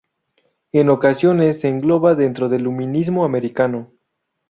En 0.71 0.89
ocasiones 0.89 1.59
se 1.59 1.67
engloba 1.69 2.15
dentro 2.15 2.49
del 2.49 2.63
luminismo 2.63 3.23
americano. 3.23 3.91